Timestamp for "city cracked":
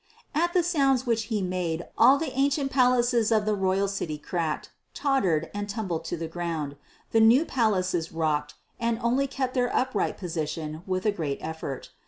3.87-4.71